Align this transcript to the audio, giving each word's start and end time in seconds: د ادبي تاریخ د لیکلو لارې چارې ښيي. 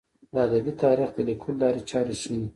د 0.33 0.35
ادبي 0.47 0.73
تاریخ 0.83 1.09
د 1.15 1.19
لیکلو 1.29 1.59
لارې 1.61 1.81
چارې 1.89 2.13
ښيي. 2.21 2.41